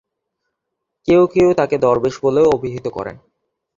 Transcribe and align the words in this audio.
কেউ 1.07 1.21
কেউ 1.27 1.49
তাকে 1.53 1.75
দরবেশ 1.77 2.15
বলেও 2.23 2.47
অভিহিত 2.49 2.85
করেন। 2.87 3.15